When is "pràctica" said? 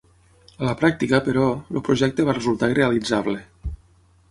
0.79-1.19